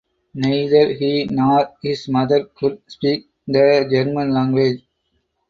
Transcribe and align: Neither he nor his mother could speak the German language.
Neither 0.33 0.93
he 0.93 1.25
nor 1.25 1.75
his 1.83 2.09
mother 2.09 2.45
could 2.55 2.81
speak 2.87 3.27
the 3.45 3.87
German 3.87 4.33
language. 4.33 4.81